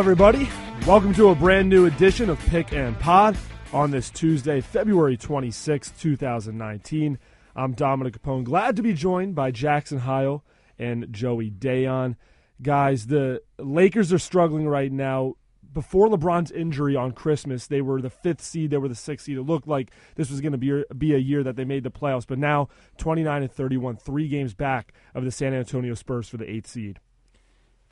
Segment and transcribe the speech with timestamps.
[0.00, 0.48] Everybody.
[0.86, 3.36] Welcome to a brand new edition of Pick and Pod
[3.70, 7.18] on this Tuesday, February 26, 2019.
[7.54, 8.44] I'm Dominic Capone.
[8.44, 10.42] Glad to be joined by Jackson Heil
[10.78, 12.16] and Joey Dayon.
[12.62, 15.34] Guys, the Lakers are struggling right now.
[15.70, 18.70] Before LeBron's injury on Christmas, they were the fifth seed.
[18.70, 19.36] They were the sixth seed.
[19.36, 21.90] It looked like this was going to be be a year that they made the
[21.90, 22.26] playoffs.
[22.26, 26.50] But now, 29 and 31, three games back of the San Antonio Spurs for the
[26.50, 27.00] eighth seed.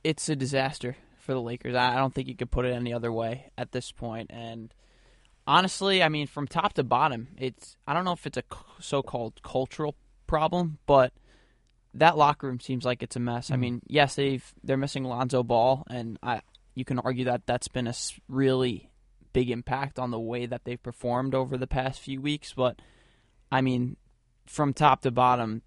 [0.02, 0.96] It's a disaster
[1.28, 1.74] for the Lakers.
[1.74, 4.30] I don't think you could put it any other way at this point.
[4.32, 4.72] And
[5.46, 8.44] honestly, I mean, from top to bottom, it's I don't know if it's a
[8.80, 9.94] so-called cultural
[10.26, 11.12] problem, but
[11.92, 13.48] that locker room seems like it's a mess.
[13.48, 13.52] Mm-hmm.
[13.52, 16.40] I mean, yes, they've they're missing Lonzo Ball, and I
[16.74, 17.94] you can argue that that's been a
[18.26, 18.88] really
[19.34, 22.54] big impact on the way that they've performed over the past few weeks.
[22.54, 22.80] But
[23.52, 23.98] I mean,
[24.46, 25.60] from top to bottom,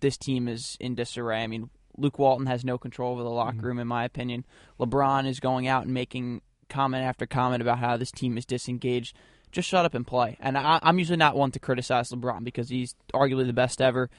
[0.00, 1.42] this team is in disarray.
[1.42, 3.66] I mean, Luke Walton has no control over the locker mm-hmm.
[3.66, 4.44] room, in my opinion.
[4.78, 9.16] LeBron is going out and making comment after comment about how this team is disengaged.
[9.52, 10.36] Just shut up and play.
[10.40, 14.10] And I, I'm usually not one to criticize LeBron because he's arguably the best ever.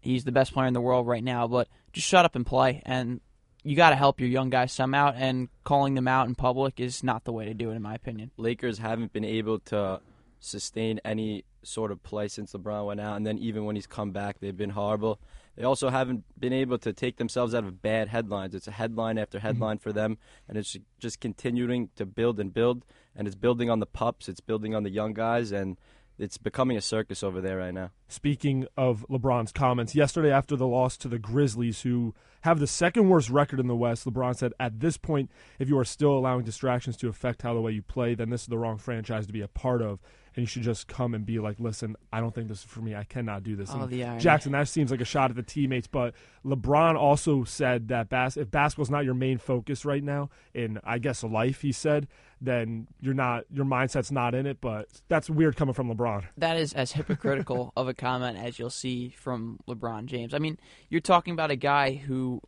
[0.00, 2.82] He's the best player in the world right now, but just shut up and play.
[2.86, 3.20] And
[3.62, 7.04] you got to help your young guys somehow, and calling them out in public is
[7.04, 8.30] not the way to do it, in my opinion.
[8.38, 10.00] Lakers haven't been able to
[10.40, 14.12] sustain any sort of play since LeBron went out, and then even when he's come
[14.12, 15.20] back, they've been horrible.
[15.60, 18.54] They also haven't been able to take themselves out of bad headlines.
[18.54, 19.46] It's a headline after mm-hmm.
[19.46, 19.82] headline mm-hmm.
[19.82, 20.16] for them,
[20.48, 24.40] and it's just continuing to build and build, and it's building on the pups, it's
[24.40, 25.76] building on the young guys, and
[26.18, 27.90] it's becoming a circus over there right now.
[28.08, 33.10] Speaking of LeBron's comments, yesterday after the loss to the Grizzlies, who have the second
[33.10, 36.42] worst record in the West, LeBron said, At this point, if you are still allowing
[36.42, 39.32] distractions to affect how the way you play, then this is the wrong franchise to
[39.34, 40.00] be a part of
[40.40, 42.80] and you should just come and be like, listen, I don't think this is for
[42.80, 42.94] me.
[42.94, 43.70] I cannot do this.
[43.74, 44.20] Oh, the irony.
[44.20, 46.14] Jackson, that seems like a shot at the teammates, but
[46.46, 50.98] LeBron also said that bas- if basketball's not your main focus right now in, I
[50.98, 52.08] guess, life, he said,
[52.40, 54.62] then you're not your mindset's not in it.
[54.62, 56.24] But that's weird coming from LeBron.
[56.38, 60.32] That is as hypocritical of a comment as you'll see from LeBron James.
[60.32, 62.40] I mean, you're talking about a guy who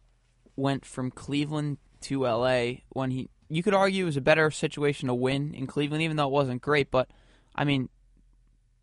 [0.56, 3.28] went from Cleveland to LA when he.
[3.50, 6.32] You could argue it was a better situation to win in Cleveland, even though it
[6.32, 7.10] wasn't great, but
[7.54, 7.88] I mean,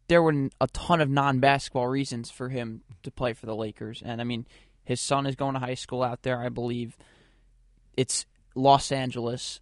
[0.07, 4.01] there were a ton of non basketball reasons for him to play for the Lakers.
[4.03, 4.45] And I mean,
[4.83, 6.97] his son is going to high school out there, I believe.
[7.95, 8.25] It's
[8.55, 9.61] Los Angeles.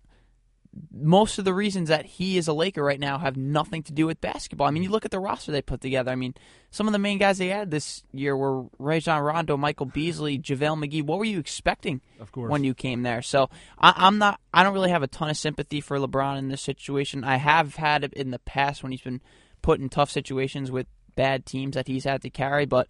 [0.91, 4.05] Most of the reasons that he is a Laker right now have nothing to do
[4.05, 4.67] with basketball.
[4.67, 6.11] I mean, you look at the roster they put together.
[6.11, 6.33] I mean,
[6.71, 10.85] some of the main guys they had this year were Rajon Rondo, Michael Beasley, JaVale
[10.85, 11.03] McGee.
[11.03, 12.01] What were you expecting
[12.33, 13.21] when you came there?
[13.21, 14.39] So I, am not.
[14.53, 17.23] I don't really have a ton of sympathy for LeBron in this situation.
[17.23, 19.21] I have had it in the past when he's been
[19.61, 22.87] put in tough situations with bad teams that he's had to carry, but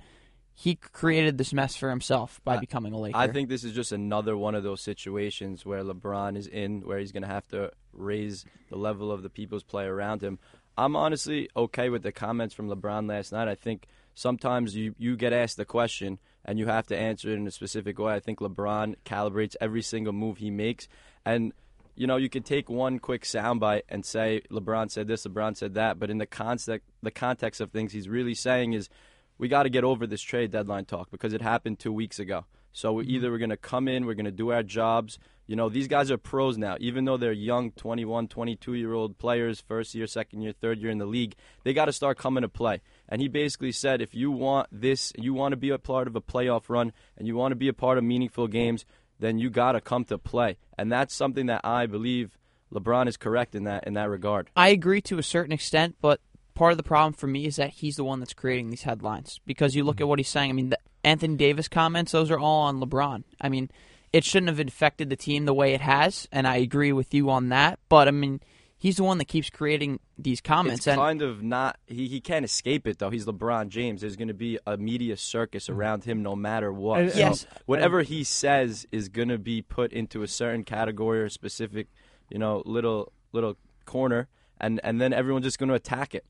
[0.59, 3.16] he created this mess for himself by becoming a Laker.
[3.16, 6.97] I think this is just another one of those situations where LeBron is in, where
[6.97, 10.40] he's going to have to raise the level of the people's play around him.
[10.75, 13.47] I'm honestly okay with the comments from LeBron last night.
[13.47, 13.85] I think
[14.16, 17.51] sometimes you, you get asked the question and you have to answer it in a
[17.51, 18.16] specific way.
[18.16, 20.88] I think LeBron calibrates every single move he makes.
[21.24, 21.53] And,
[21.94, 25.75] you know, you could take one quick soundbite and say, LeBron said this, LeBron said
[25.75, 26.00] that.
[26.00, 28.89] But in the context, the context of things, he's really saying is,
[29.37, 32.45] we got to get over this trade deadline talk because it happened two weeks ago.
[32.73, 33.09] So mm-hmm.
[33.09, 35.19] either we're going to come in, we're going to do our jobs.
[35.47, 36.75] You know, these guys are pros now.
[36.79, 40.91] Even though they're young, 21, 22 year old players, first year, second year, third year
[40.91, 42.81] in the league, they got to start coming to play.
[43.07, 46.15] And he basically said, if you want this, you want to be a part of
[46.15, 48.85] a playoff run, and you want to be a part of meaningful games,
[49.19, 50.57] then you got to come to play.
[50.77, 52.37] And that's something that I believe
[52.73, 54.49] LeBron is correct in that in that regard.
[54.55, 56.19] I agree to a certain extent, but
[56.57, 59.40] part of the problem for me is that he's the one that's creating these headlines
[59.45, 60.50] because you look at what he's saying.
[60.50, 63.23] I mean, the Anthony Davis comments; those are all on LeBron.
[63.40, 63.69] I mean,
[64.12, 67.30] it shouldn't have infected the team the way it has, and I agree with you
[67.30, 67.80] on that.
[67.89, 68.42] But I mean,
[68.75, 70.80] he's the one that keeps creating these comments.
[70.80, 73.12] It's and kind of not he, he can't escape it though.
[73.12, 74.01] He's LeBron James.
[74.01, 75.80] There's going to be a media circus mm-hmm.
[75.80, 77.01] around him no matter what.
[77.01, 81.19] And, so yes, whatever he says is going to be put into a certain category
[81.19, 81.88] or specific,
[82.30, 84.27] you know, little little corner,
[84.60, 86.25] and and then everyone's just going to attack it.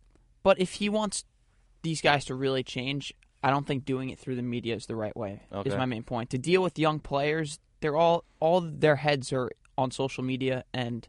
[0.48, 1.26] But if he wants
[1.82, 3.14] these guys to really change,
[3.44, 5.42] I don't think doing it through the media is the right way.
[5.52, 5.70] Okay.
[5.70, 6.30] Is my main point.
[6.30, 11.06] To deal with young players, they're all all their heads are on social media and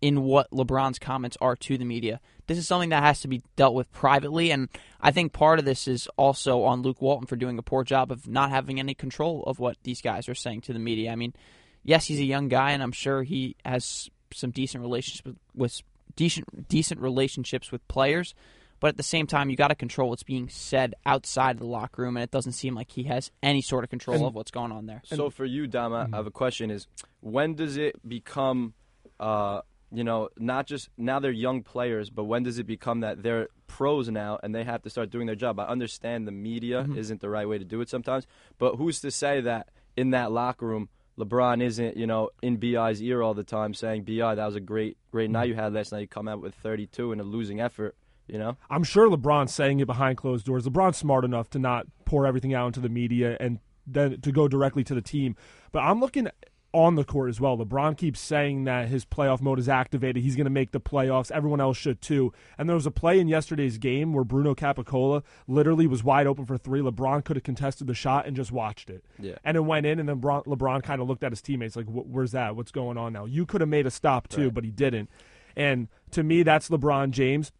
[0.00, 2.20] in what LeBron's comments are to the media.
[2.46, 4.68] This is something that has to be dealt with privately, and
[5.00, 8.12] I think part of this is also on Luke Walton for doing a poor job
[8.12, 11.10] of not having any control of what these guys are saying to the media.
[11.10, 11.34] I mean,
[11.82, 15.82] yes, he's a young guy, and I'm sure he has some decent relationships with, with
[16.14, 18.32] decent decent relationships with players,
[18.80, 22.02] But at the same time, you got to control what's being said outside the locker
[22.02, 24.50] room, and it doesn't seem like he has any sort of control And- of what's
[24.50, 25.02] going on there.
[25.04, 26.36] So for you, Dama, I have a mm-hmm.
[26.36, 26.86] question: Is
[27.20, 28.72] when does it become,
[29.20, 29.60] uh,
[29.92, 33.48] you know, not just now they're young players, but when does it become that they're
[33.66, 35.60] pros now and they have to start doing their job?
[35.60, 36.96] I understand the media mm-hmm.
[36.96, 38.26] isn't the right way to do it sometimes,
[38.58, 40.88] but who's to say that in that locker room?
[41.18, 44.60] LeBron isn't, you know, in Bi's ear all the time saying, "Bi, that was a
[44.60, 45.32] great, great mm-hmm.
[45.34, 46.00] night you had last night.
[46.00, 47.94] You come out with 32 in a losing effort."
[48.30, 50.64] You know, I'm sure LeBron's saying it behind closed doors.
[50.66, 54.46] LeBron's smart enough to not pour everything out into the media and then to go
[54.46, 55.34] directly to the team.
[55.72, 56.28] But I'm looking
[56.72, 57.58] on the court as well.
[57.58, 60.22] LeBron keeps saying that his playoff mode is activated.
[60.22, 61.32] He's going to make the playoffs.
[61.32, 62.32] Everyone else should too.
[62.56, 66.46] And there was a play in yesterday's game where Bruno Caboclo literally was wide open
[66.46, 66.80] for three.
[66.80, 69.04] LeBron could have contested the shot and just watched it.
[69.18, 69.38] Yeah.
[69.42, 71.86] And it went in, and then LeBron, LeBron kind of looked at his teammates like,
[71.88, 72.54] "Where's that?
[72.54, 74.54] What's going on now?" You could have made a stop too, Right.
[74.54, 75.10] but he didn't.
[75.56, 77.50] And to me, that's LeBron James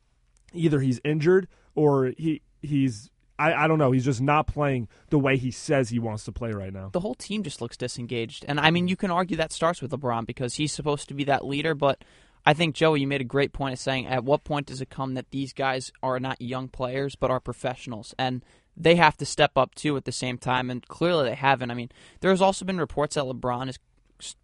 [0.53, 5.19] either he's injured or he he's I, I don't know he's just not playing the
[5.19, 6.91] way he says he wants to play right now.
[6.93, 8.45] the whole team just looks disengaged.
[8.47, 11.25] And I mean, you can argue that starts with LeBron because he's supposed to be
[11.25, 11.75] that leader.
[11.75, 12.05] But
[12.45, 14.91] I think Joey, you made a great point of saying, at what point does it
[14.91, 18.45] come that these guys are not young players but are professionals and
[18.77, 20.71] they have to step up too at the same time?
[20.71, 21.71] And clearly they haven't.
[21.71, 23.79] I mean, there has also been reports that LeBron is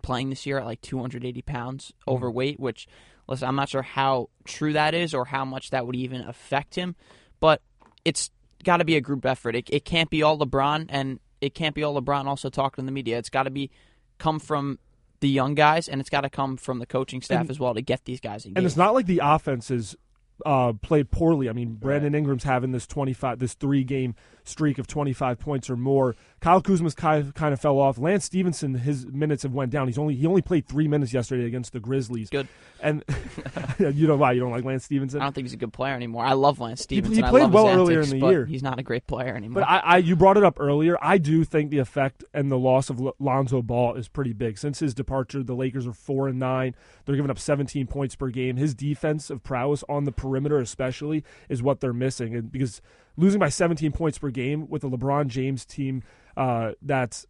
[0.02, 2.14] playing this year at like 280 pounds mm-hmm.
[2.14, 2.86] overweight, which
[3.28, 6.75] listen, I'm not sure how true that is or how much that would even affect
[6.75, 6.96] him,
[7.40, 7.61] but
[8.05, 8.31] it's
[8.64, 9.56] got to be a group effort.
[9.56, 12.87] It, it can't be all LeBron, and it can't be all LeBron also talking to
[12.87, 13.19] the media.
[13.19, 13.70] It's got to be
[14.19, 14.78] come from
[15.20, 17.75] the young guys, and it's got to come from the coaching staff And- as well
[17.75, 18.58] to get these guys engaged.
[18.58, 19.96] And it's not like the offense is
[20.44, 21.48] uh, played poorly.
[21.48, 25.38] I mean, Brandon Ingram's having this twenty five this three game streak of twenty five
[25.38, 26.14] points or more.
[26.40, 27.98] Kyle Kuzma's kind of, kind of fell off.
[27.98, 29.86] Lance Stephenson his minutes have went down.
[29.86, 32.30] He's only he only played three minutes yesterday against the Grizzlies.
[32.30, 32.48] Good.
[32.80, 33.02] And
[33.78, 35.20] you know why you don't like Lance Stephenson?
[35.20, 36.24] I don't think he's a good player anymore.
[36.24, 37.24] I love Lance he Stephenson.
[37.24, 38.44] I played love well his earlier in the year.
[38.44, 39.62] He's not a great player anymore.
[39.62, 40.98] But I, I, you brought it up earlier.
[41.00, 44.58] I do think the effect and the loss of Lonzo Ball is pretty big.
[44.58, 46.74] Since his departure, the Lakers are four and nine.
[47.04, 48.56] They're giving up 17 points per game.
[48.56, 52.34] His defensive prowess on the perimeter, especially, is what they're missing.
[52.34, 52.81] And because
[53.17, 56.02] losing by 17 points per game with a LeBron James team
[56.37, 57.26] uh, that's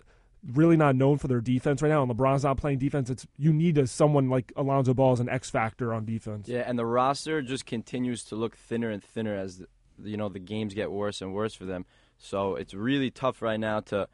[0.53, 3.53] really not known for their defense right now, and LeBron's not playing defense, it's you
[3.53, 6.49] need a, someone like Alonzo Ball as an X factor on defense.
[6.49, 9.67] Yeah, and the roster just continues to look thinner and thinner as the,
[10.03, 11.85] you know the games get worse and worse for them.
[12.19, 14.09] So it's really tough right now to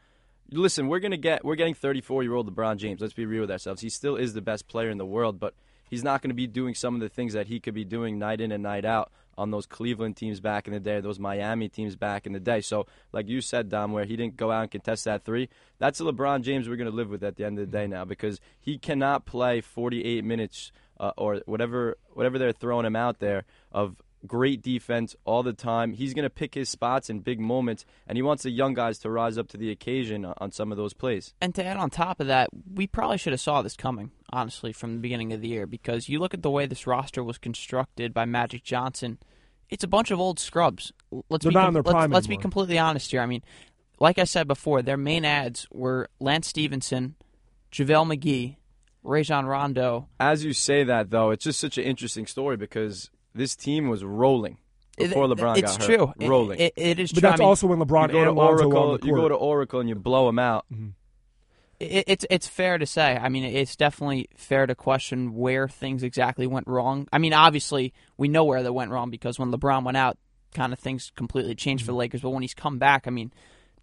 [0.51, 0.87] listen.
[0.87, 3.01] We're gonna get we're getting 34 year old LeBron James.
[3.01, 3.81] Let's be real with ourselves.
[3.81, 5.53] He still is the best player in the world, but
[5.89, 8.19] he's not going to be doing some of the things that he could be doing
[8.19, 11.67] night in and night out on those Cleveland teams back in the day, those Miami
[11.67, 12.61] teams back in the day.
[12.61, 15.49] So, like you said, Dom, where he didn't go out and contest that three,
[15.79, 17.87] that's a LeBron James we're going to live with at the end of the day
[17.87, 23.19] now because he cannot play 48 minutes uh, or whatever whatever they're throwing him out
[23.19, 23.95] there of
[24.25, 25.93] great defense all the time.
[25.93, 28.99] He's going to pick his spots in big moments, and he wants the young guys
[28.99, 31.33] to rise up to the occasion on some of those plays.
[31.41, 34.73] And to add on top of that, we probably should have saw this coming, honestly,
[34.73, 37.37] from the beginning of the year because you look at the way this roster was
[37.37, 39.19] constructed by Magic Johnson.
[39.69, 40.91] It's a bunch of old scrubs.
[41.29, 43.21] Let's They're be not in their let's, prime let's be completely honest here.
[43.21, 43.41] I mean,
[43.99, 47.15] like I said before, their main ads were Lance Stephenson,
[47.71, 48.57] JaVale McGee,
[49.03, 50.09] Rajon Rondo.
[50.19, 54.03] As you say that, though, it's just such an interesting story because this team was
[54.03, 54.57] rolling
[54.97, 56.07] before It- LeBron it's got true.
[56.07, 56.15] hurt.
[56.19, 56.59] It- Rolling.
[56.59, 57.29] It, it is But true.
[57.29, 59.27] that's I mean, also when LeBron you go to and on Oracle, the you go
[59.29, 60.65] to Oracle, and you blow them out.
[60.71, 60.89] Mm-hmm.
[61.83, 63.17] It, it's it's fair to say.
[63.17, 67.07] I mean, it's definitely fair to question where things exactly went wrong.
[67.11, 70.17] I mean, obviously we know where they went wrong because when LeBron went out,
[70.53, 72.21] kind of things completely changed for the Lakers.
[72.21, 73.31] But when he's come back, I mean,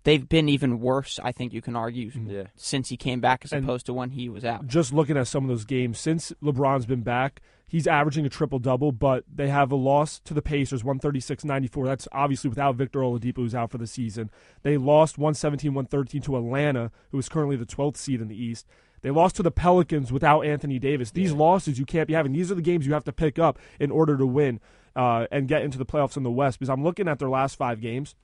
[0.04, 1.18] they've been even worse.
[1.22, 2.44] I think you can argue Yeah.
[2.56, 4.66] since he came back as And- opposed to when he was out.
[4.66, 8.58] just looking at some of those games since LeBron's been back, he's averaging a triple
[8.58, 11.86] double, but they have a loss to the Pacers, 136-94.
[11.86, 14.30] That's obviously without Victor Oladipo, who's out for the season.
[14.62, 18.66] They lost 117-113 to Atlanta, who is currently the 12th seed in the East.
[19.02, 21.10] They lost to the Pelicans without Anthony Davis.
[21.10, 22.32] These losses you can't be having.
[22.32, 24.60] These are the games you have to pick up in order to win
[24.96, 26.58] uh, and get into the playoffs in the West.
[26.58, 28.14] Because I'm looking at their last five games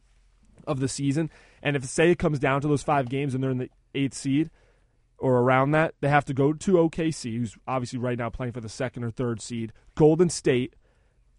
[0.66, 1.30] of the season,
[1.62, 4.14] and if say it comes down to those five games and they're in the eighth
[4.14, 4.50] seed,
[5.18, 8.60] or around that, they have to go to OKC, who's obviously right now playing for
[8.60, 10.74] the second or third seed, Golden State,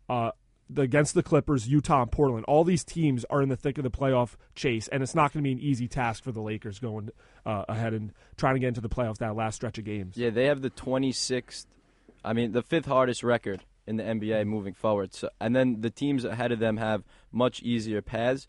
[0.10, 0.32] uh,
[0.70, 2.46] the, against the Clippers, Utah, and Portland.
[2.48, 5.44] All these teams are in the thick of the playoff chase, and it's not going
[5.44, 7.10] to be an easy task for the Lakers going
[7.46, 10.18] uh, ahead and trying to get into the playoffs that last stretch of games.
[10.18, 11.66] Yeah, they have the 26th,
[12.24, 15.14] I mean, the fifth hardest record in the NBA moving forward.
[15.14, 18.48] So, and then the teams ahead of them have much easier paths.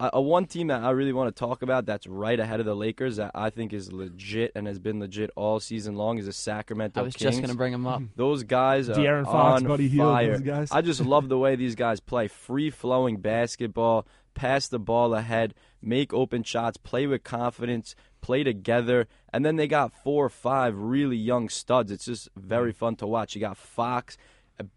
[0.00, 2.66] A, a one team that I really want to talk about that's right ahead of
[2.66, 6.26] the Lakers that I think is legit and has been legit all season long is
[6.26, 7.30] the Sacramento I was Kings.
[7.30, 8.02] just going to bring them up.
[8.16, 10.32] Those guys are De'Aaron Fox, on Buddy Hield, fire.
[10.32, 10.70] those guys.
[10.70, 12.28] I just love the way these guys play.
[12.28, 19.08] Free flowing basketball, pass the ball ahead, make open shots, play with confidence, play together,
[19.32, 21.90] and then they got four or five really young studs.
[21.90, 22.76] It's just very mm.
[22.76, 23.34] fun to watch.
[23.34, 24.16] You got Fox.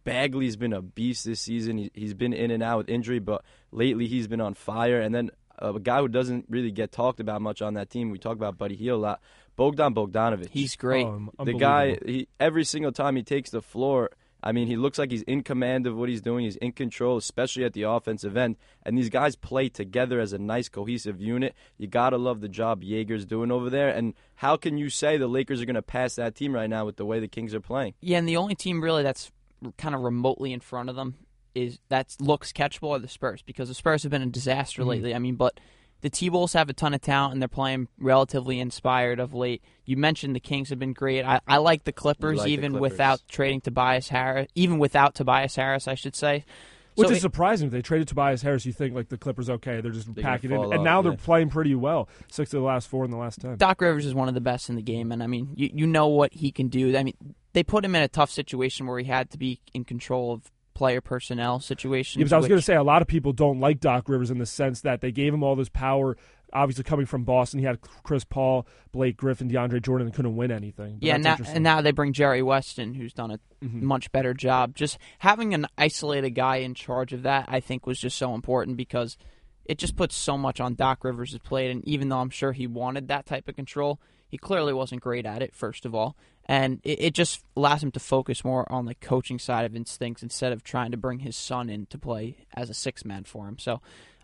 [0.04, 1.78] Bagley's been a beast this season.
[1.78, 5.02] He, he's been in and out with injury, but lately he's been on fire.
[5.02, 8.18] And then a guy who doesn't really get talked about much on that team, we
[8.18, 9.22] talk about Buddy Hield a lot,
[9.56, 10.50] Bogdan Bogdanovic.
[10.50, 11.06] He's great.
[11.06, 14.10] Um, the guy, he every single time he takes the floor,
[14.44, 16.46] I mean, he looks like he's in command of what he's doing.
[16.46, 18.56] He's in control, especially at the offensive end.
[18.84, 21.54] And these guys play together as a nice, cohesive unit.
[21.78, 23.90] You gotta love the job Joerger's doing over there.
[23.90, 26.96] And how can you say the Lakers are gonna pass that team right now with
[26.96, 27.94] the way the Kings are playing?
[28.02, 29.32] Yeah, and the only team really that's
[29.78, 31.16] kind of remotely in front of them
[31.54, 34.88] is that looks catchable are the Spurs because the Spurs have been a disaster mm.
[34.88, 35.14] lately.
[35.14, 35.60] I mean, but
[36.02, 39.62] the T-Wolves have a ton of talent and they're playing relatively inspired of late.
[39.86, 41.24] You mentioned the Kings have been great.
[41.24, 42.92] I, I like the Clippers like the even Clippers.
[42.92, 46.46] without trading Tobias Harris, even without Tobias Harris, I should say.
[46.96, 47.68] Which So is it- surprising.
[47.68, 50.52] If they traded Tobias Harris, you think like the Clippers okay, they're just gonna packing
[50.52, 52.10] in, fall and off, now they're playing pretty well.
[52.30, 53.58] Six of the last four in the last ten.
[53.58, 55.88] Doc Rivers is one of the best in the game, and I mean, you you
[55.88, 56.96] know what he can do.
[56.98, 57.16] I mean,
[57.54, 60.52] they put him in a tough situation where he had to be in control of
[60.74, 62.30] player personnel situations.
[62.32, 64.40] Yeah, I was going to say a lot of people don't like Doc Rivers in
[64.40, 66.18] the sense that they gave him all this power.
[66.54, 70.52] Obviously, coming from Boston, he had Chris Paul, Blake Griffin, DeAndre Jordan, and couldn't win
[70.52, 70.98] anything.
[71.00, 73.82] But yeah, now, and now they bring Jerry Weston, who's done a Mhm.
[73.82, 74.76] much better job.
[74.76, 78.76] Just having an isolated guy in charge of that, I think, was just so important
[78.78, 79.18] because
[79.66, 81.72] it just puts so much on Doc Rivers' plate.
[81.72, 85.26] And even though I'm sure he wanted that type of control, he clearly wasn't great
[85.26, 85.54] at it.
[85.54, 86.16] First of all,
[86.46, 90.24] and it, it just allows him to focus more on the coaching side of instincts
[90.24, 93.48] instead of trying to bring his son in to play as a six man for
[93.48, 93.58] him.
[93.58, 93.80] So.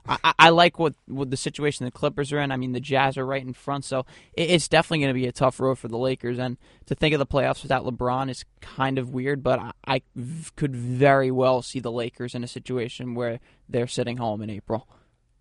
[0.08, 2.52] I, I- I like what, what the situation the Clippers are in.
[2.52, 5.28] I mean, the Jazz are right in front, so it, it's definitely going to be
[5.28, 6.38] a tough road for the Lakers.
[6.40, 10.02] And to think of the playoffs without LeBron is kind of weird, but I
[10.56, 14.88] could very well see the Lakers in a situation where they're sitting home in April.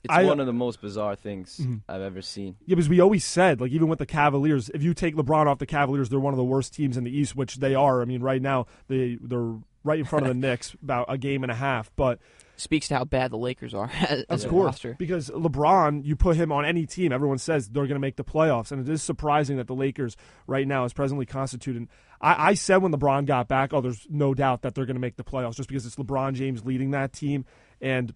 [0.03, 1.83] It's I- one of the most bizarre things Mhm.
[1.89, 2.57] I've ever seen.
[2.65, 5.59] Yeah, because we always said, like, even with the Cavaliers, if you take LeBron off
[5.59, 8.03] the Cavaliers, they're one of the worst teams in the East, which they are.
[8.03, 9.55] I mean, right now they they're
[9.85, 11.91] right in front of the Knicks, about a game and a half.
[11.97, 12.19] But
[12.57, 14.97] Speaks to how bad the Lakers are as, as a course, roster.
[14.99, 18.25] because LeBron, you put him on any team, everyone says they're going to make the
[18.25, 21.89] playoffs, and it is surprising that the Lakers right now is presently constituted.
[22.21, 25.01] I, I said when LeBron got back, oh, there's no doubt that they're going to
[25.01, 27.45] make the playoffs, just because it's LeBron James leading that team,
[27.81, 28.15] and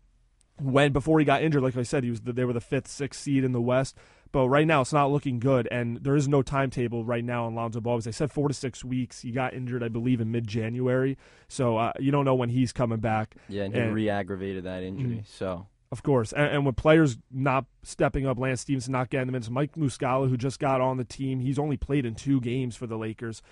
[0.62, 2.88] when before he got injured, like I said, he was the, they were the fifth,
[2.88, 3.96] sixth seed in the West.
[4.32, 7.54] But right now, it's not looking good, and there is no timetable right now on
[7.56, 7.96] Lonzo Ball.
[7.96, 9.22] Because They said four to six weeks.
[9.22, 11.18] He got injured, I believe, in mid-January,
[11.48, 13.34] so uh, you don't know when he's coming back.
[13.48, 15.16] Yeah, and he And- re-aggravated that injury.
[15.22, 15.26] Mhm.
[15.26, 19.32] So Of course, and, and with players not stepping up, Lance Stephenson not getting the
[19.32, 22.76] minutes, Mike Muscala, who just got on the team, he's only played in two games
[22.76, 23.42] for the Lakers.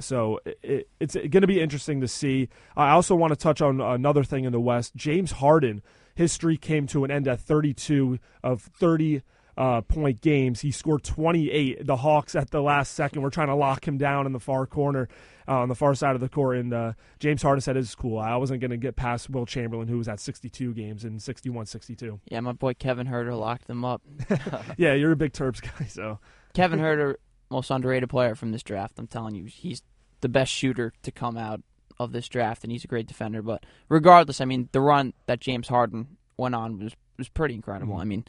[0.00, 2.48] So it, it's going to be interesting to see.
[2.76, 4.96] I also want to touch on another thing in the West.
[4.96, 5.82] James Harden,
[6.16, 9.22] his streak came to an end at 32 of 30
[9.56, 10.60] uh, point games.
[10.60, 11.86] He scored 28.
[11.86, 14.66] The Hawks at the last second were trying to lock him down in the far
[14.66, 15.08] corner,
[15.46, 16.56] uh, on the far side of the court.
[16.56, 18.18] And uh, James Harden said, "It's cool.
[18.18, 21.66] I wasn't going to get past Wilt Chamberlain, who was at 62 games in 61,
[21.66, 24.02] 62." Yeah, my boy Kevin Huerter locked them up.
[24.76, 26.18] Yeah, you're a big Terps guy, so
[26.54, 27.14] Kevin Huerter,
[27.50, 28.98] most underrated player from this draft.
[28.98, 29.82] I'm telling you, he's
[30.20, 31.60] the best shooter to come out
[32.00, 33.40] of this draft, and he's a great defender.
[33.42, 37.94] But regardless, I mean, the run that James Harden went on was was pretty incredible.
[37.96, 38.00] Mhm.
[38.00, 38.24] I mean,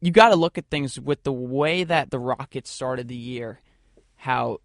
[0.00, 3.60] you got to look at things with the way that the Rockets started the year,
[4.16, 4.58] how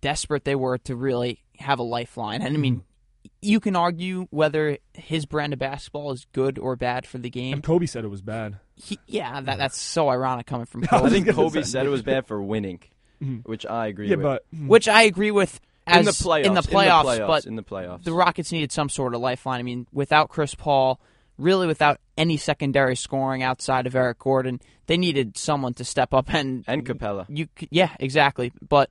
[0.00, 2.42] desperate they were to really have a lifeline.
[2.42, 2.82] And I mean,
[3.42, 7.54] you can argue whether his brand of basketball is good or bad for the game.
[7.54, 8.58] and Kobe said it was bad.
[8.74, 11.06] He, yeah, that, that's so ironic coming from I Kobe.
[11.06, 12.80] I think Kobe said it was bad for winning,
[13.22, 13.44] Mhm.
[13.46, 14.22] which I agree Yeah, with.
[14.24, 15.58] but which I agree with.
[15.88, 18.88] As in the playoffs, in the playoffs, but in the playoffs, the Rockets needed some
[18.88, 19.60] sort of lifeline.
[19.60, 21.00] I mean, without Chris Paul,
[21.38, 26.32] really without any secondary scoring outside of Eric Gordon, they needed someone to step up
[26.32, 27.26] and and Capela.
[27.28, 27.48] you.
[27.70, 28.52] Yeah, exactly.
[28.66, 28.90] But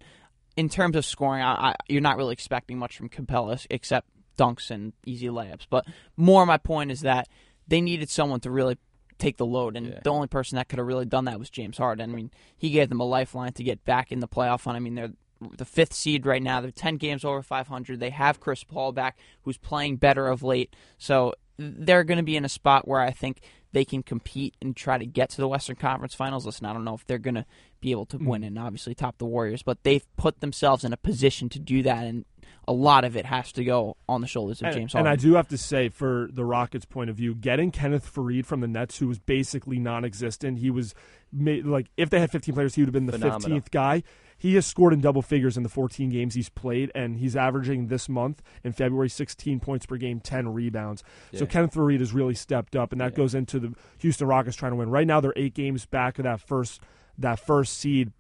[0.56, 4.70] in terms of scoring, I, I, you're not really expecting much from Capela except dunks
[4.72, 5.66] and easy layups.
[5.70, 5.86] But
[6.18, 7.28] more, my point is that
[7.68, 8.78] they needed someone to really
[9.18, 10.00] take the load, and Yeah.
[10.04, 12.12] the only person that could have really done that was James Harden.
[12.12, 14.76] I mean, he gave them a lifeline to get back in the playoff hunt.
[14.76, 15.14] I mean, they're
[15.58, 16.62] the fifth seed right now.
[16.62, 18.00] They're ten games over 500.
[18.00, 20.76] They have Chris Paul back, who's playing better of late.
[20.98, 24.76] So they're going to be in a spot where I think they can compete and
[24.76, 26.46] try to get to the Western Conference Finals.
[26.46, 27.46] Listen, I don't know if they're going to
[27.82, 28.26] be able to hmm.
[28.26, 31.84] win and obviously top the Warriors, but they've put themselves in a position to do
[31.84, 32.06] that.
[32.06, 32.26] And
[32.68, 35.16] a lot of it has to go on the shoulders of and, James and I
[35.16, 38.68] do have to say, for the Rockets' point of view, getting Kenneth Faried from the
[38.68, 40.96] Nets, who was basically non-existent, he was
[41.32, 43.60] made, like if they had 15 players, he would have been the Phenomenal.
[43.60, 44.04] 15th guy.
[44.38, 47.88] He has scored in double figures in the 14 games he's played, and he's averaging
[47.88, 51.04] this month in February 16 points per game, 10 rebounds.
[51.34, 53.18] So Kenneth Faried has really stepped up, and that Yeah.
[53.18, 54.90] goes into the Houston Rockets trying to win.
[54.90, 56.82] Right now, they're eight games back of that first
[57.18, 58.12] that first seed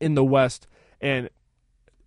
[0.00, 0.68] in the West,
[1.00, 1.28] and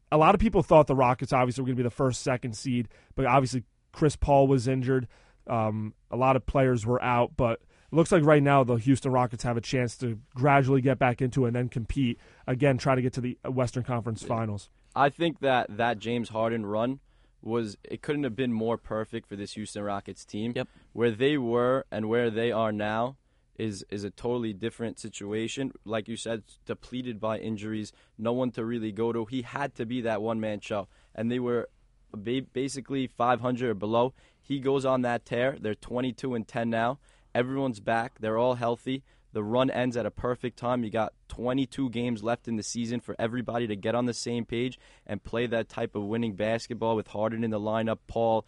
[0.10, 2.56] a lot of people thought the Rockets obviously were going to be the first, second
[2.56, 5.08] seed, but obviously Chris Paul was injured.
[5.48, 7.60] Um, a lot of players were out, but
[7.94, 11.46] looks like right now the Houston Rockets have a chance to gradually get back into
[11.46, 14.70] it and then compete again, try to get to the Western Conference Finals.
[14.96, 17.00] I think that that James Harden run
[17.42, 20.54] was it couldn't have been more perfect for this Houston Rockets team.
[20.56, 20.68] Yep.
[20.94, 23.18] Where they were and where they are now
[23.58, 25.72] is is a totally different situation.
[25.86, 29.26] Like you said, depleted by injuries, no one to really go to.
[29.26, 31.70] He had to be that one man show, and they were
[32.54, 34.14] basically 500 or below.
[34.40, 35.58] He goes on that tear.
[35.60, 37.00] They're 22 and 10 now.
[37.36, 38.20] Everyone's back.
[38.20, 39.04] They're all healthy.
[39.34, 40.84] The run ends at a perfect time.
[40.84, 44.46] You got 22 games left in the season for everybody to get on the same
[44.46, 48.46] page and play that type of winning basketball with Harden in the lineup, Paul,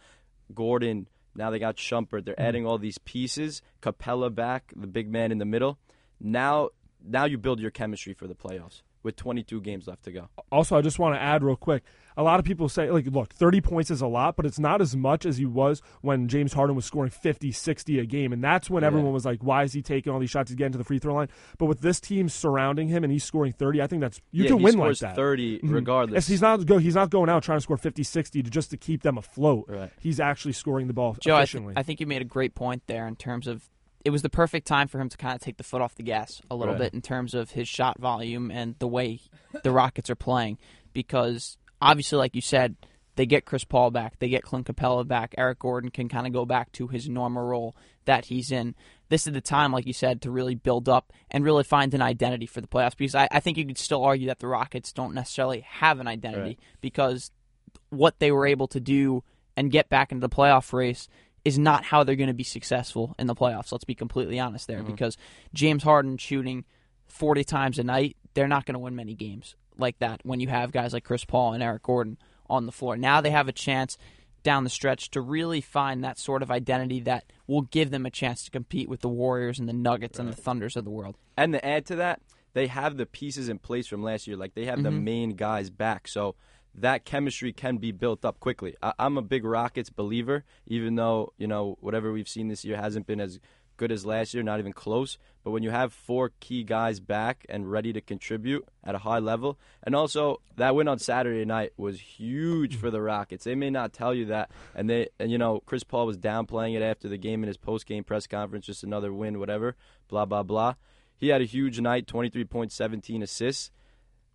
[0.54, 1.08] Gordon.
[1.34, 2.24] Now they got Shumpert.
[2.24, 2.42] They're mm-hmm.
[2.42, 3.62] adding all these pieces.
[3.82, 5.78] Capela back, the big man in the middle.
[6.20, 6.70] Now,
[7.04, 10.28] now you build your chemistry for the playoffs with 22 games left to go.
[10.52, 11.82] Also, I just want to add real quick.
[12.18, 14.80] A lot of people say, like, look, 30 points is a lot, but it's not
[14.80, 18.32] as much as he was when James Harden was scoring 50, 60 a game.
[18.32, 18.86] And that's when Yeah.
[18.88, 20.98] everyone was like, why is he taking all these shots to get into the free
[20.98, 21.28] throw line?
[21.58, 24.48] But with this team surrounding him and he's scoring 30, I think that's, you yeah,
[24.50, 25.14] can he win like that.
[25.14, 25.72] 30 Mhm.
[25.72, 26.14] regardless.
[26.16, 26.78] Yes, he's not go.
[26.78, 29.66] He's not going out trying to score 50, 60 to just to keep them afloat.
[29.68, 29.90] Right.
[30.00, 32.82] He's actually scoring the ball Joe, I, th- I think you made a great point
[32.86, 33.68] there in terms of
[34.06, 36.02] it was the perfect time for him to kind of take the foot off the
[36.04, 36.82] gas a little Right.
[36.84, 39.18] bit in terms of his shot volume and the way
[39.64, 40.58] the Rockets are playing.
[40.92, 42.76] Because obviously, like you said,
[43.16, 45.34] they get Chris Paul back, they get Clint Capela back.
[45.36, 48.74] Eric Gordon can kind of go back to his normal role that he's in.
[49.08, 52.02] This is the time, like you said, to really build up and really find an
[52.02, 52.96] identity for the playoffs.
[52.96, 56.06] Because I, I think you could still argue that the Rockets don't necessarily have an
[56.08, 56.58] identity Right.
[56.80, 57.30] because
[57.90, 59.22] what they were able to do
[59.56, 61.08] and get back into the playoff race
[61.46, 63.70] is not how they're going to be successful in the playoffs.
[63.70, 65.16] Let's be completely honest there, because
[65.54, 66.64] James Harden shooting
[67.06, 70.48] 40 times a night, they're not going to win many games like that when you
[70.48, 72.18] have guys like Chris Paul and Eric Gordon
[72.50, 72.96] on the floor.
[72.96, 73.96] Now they have a chance
[74.42, 78.10] down the stretch to really find that sort of identity that will give them a
[78.10, 81.16] chance to compete with the Warriors and the Nuggets and the Thunders of the world.
[81.36, 82.20] And to add to that,
[82.54, 84.36] they have the pieces in place from last year.
[84.36, 85.02] Like they have the Mhm.
[85.02, 86.34] main guys back, so
[86.76, 88.74] that chemistry can be built up quickly.
[88.82, 92.76] I- I'm a big Rockets believer, even though you know whatever we've seen this year
[92.76, 93.40] hasn't been as
[93.76, 95.18] good as last year, not even close.
[95.44, 99.18] But when you have four key guys back and ready to contribute at a high
[99.18, 103.44] level, and also that win on Saturday night was huge for the Rockets.
[103.44, 106.74] They may not tell you that, and they and you know Chris Paul was downplaying
[106.76, 109.76] it after the game in his post game press conference, just another win, whatever,
[110.08, 110.74] blah blah blah.
[111.18, 113.70] He had a huge night, 23.17 assists.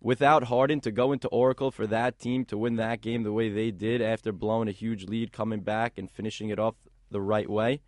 [0.02, 3.48] Without Harden to go into Oracle for that team to win that game the way
[3.48, 6.74] they did after blowing a huge lead, coming back and finishing it off
[7.10, 7.80] the right way,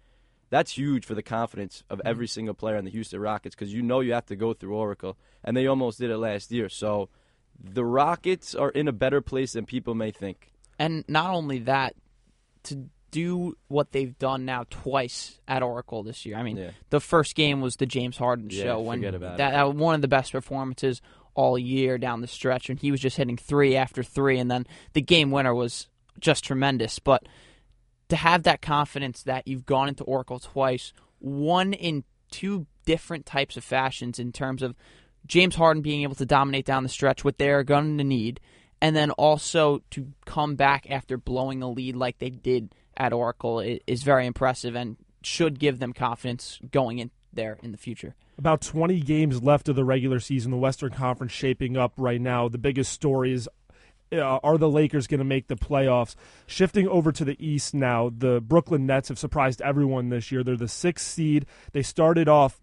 [0.49, 2.07] that's huge for the confidence of mm-hmm.
[2.07, 4.77] every single player on the Houston Rockets because you know you have to go through
[4.77, 6.69] Oracle, and they almost did it last year.
[6.69, 7.09] So
[7.59, 10.53] the Rockets are in a better place than people may think.
[10.79, 11.95] And not only that,
[12.65, 16.37] to do what they've done now twice at Oracle this year.
[16.37, 16.71] I mean, Yeah.
[16.91, 19.53] the first game was the James Harden Yeah, show when about that, it.
[19.53, 21.01] that one of the best performances
[21.35, 24.67] all year down the stretch, and he was just hitting three after three, and then
[24.93, 25.89] the game winner was
[26.21, 26.99] just tremendous.
[26.99, 27.27] But
[28.09, 33.57] to have that confidence that you've gone into Oracle twice, one in two different types
[33.57, 34.75] of fashions in terms of
[35.27, 38.41] James Harden being able to dominate down the stretch, what they're going to need,
[38.81, 43.61] and then also to come back after blowing a lead like they did at Oracle
[43.61, 48.15] is very impressive and should give them confidence going in there in the future.
[48.39, 50.51] About 20 games left of the regular season.
[50.51, 52.49] The Western Conference shaping up right now.
[52.49, 53.49] The biggest story is
[54.13, 56.15] uh, are the Lakers going to make the playoffs?
[56.47, 60.43] Shifting over to the East now, the Brooklyn Nets have surprised everyone this year.
[60.45, 61.47] They're the sixth seed.
[61.73, 62.61] They started off.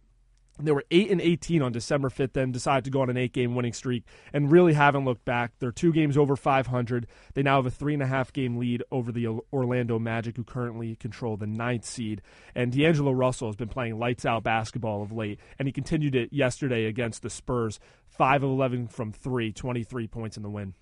[0.60, 3.56] They were eight and eighteen on December fifth, then decided to go on an eight-game
[3.56, 5.54] winning streak, and really haven't looked back.
[5.60, 7.08] They're two games over five hundred.
[7.34, 10.44] They now have a three and a half game lead over the Orlando Magic, who
[10.44, 12.22] currently control the ninth seed.
[12.54, 16.32] And D'Angelo Russell has been playing lights out basketball of late, and he continued it
[16.32, 17.80] yesterday against the Spurs.
[18.08, 20.74] Five of eleven from three, 23 points in the win.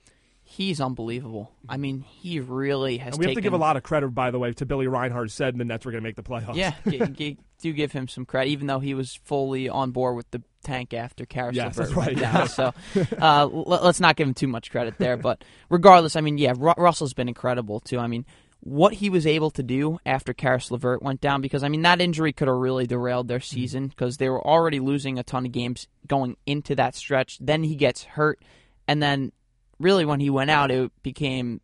[0.51, 1.51] He's unbelievable.
[1.69, 3.13] I mean, he really has.
[3.13, 5.29] And we have to give a lot of credit, by the way, to Billy Reinhardt
[5.29, 6.55] said the Nets were going to make the playoffs.
[6.55, 10.15] Yeah, g- g- do give him some credit, even though he was fully on board
[10.15, 12.43] with the tank after Caris Yes, LeVert that's went right, yeah.
[12.47, 12.73] So
[13.21, 15.17] uh, l- let's not give him too much credit there.
[15.17, 17.99] But regardless, I mean, yeah, Ru- Russell's been incredible too.
[17.99, 18.25] I mean,
[18.61, 22.01] what he was able to do after Caris LeVert went down, because I mean that
[22.01, 23.55] injury could have really derailed their Mm-hmm.
[23.55, 27.37] season because they were already losing a ton of games going into that stretch.
[27.39, 28.41] Then he gets hurt,
[28.87, 29.31] and then
[29.79, 31.61] really when he went out, it became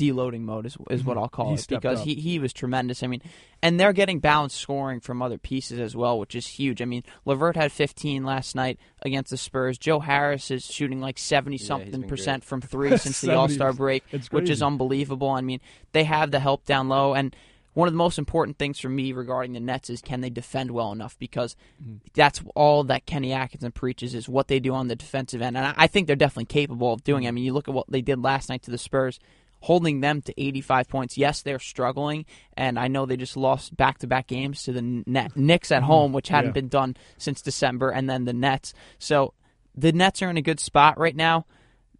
[0.00, 1.54] deloading mode is, is what I'll call Mm-hmm.
[1.56, 2.06] He it because up.
[2.06, 3.02] he, he was tremendous.
[3.02, 3.22] I mean,
[3.62, 6.80] and they're getting balanced scoring from other pieces as well, which is huge.
[6.80, 9.78] I mean, Levert had 15 last night against the Spurs.
[9.78, 13.48] Joe Harris is shooting like 70 he's something been percent from three since the All
[13.48, 15.30] Star break, which is unbelievable.
[15.30, 15.60] I mean,
[15.92, 17.34] they have the help down low and.
[17.74, 20.70] One of the most important things for me regarding the Nets is can they defend
[20.72, 21.96] well enough because Mm-hmm.
[22.14, 25.74] that's all that Kenny Atkinson preaches is what they do on the defensive end, and
[25.76, 27.24] I- think they're definitely capable of doing.
[27.24, 27.28] it.
[27.28, 29.20] I mean, you look at what they did last night to the Spurs,
[29.60, 31.18] holding them to 85 points.
[31.18, 32.24] Yes, they're struggling,
[32.56, 36.28] and I know they just lost back-to-back games to the Net- Knicks at home, which
[36.28, 36.56] hadn't Mm-hmm.
[36.56, 36.60] Yeah.
[36.62, 38.72] been done since December, and then the Nets.
[38.98, 39.34] So
[39.76, 41.46] the Nets are in a good spot right now.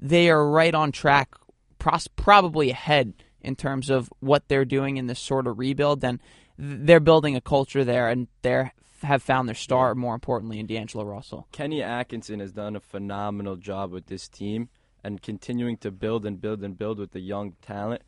[0.01, 1.35] They are right on track,
[1.79, 6.01] pros- probably ahead in terms of what they're doing in this sort of rebuild.
[6.01, 6.21] then
[6.59, 8.71] they're building a culture there, and they
[9.03, 9.95] have found their star.
[9.95, 11.49] More importantly, in D'Angelo Russell.
[11.53, 14.69] Kenny Atkinson has done a phenomenal job with this team
[15.03, 18.03] and continuing to build and build and build with the young talent.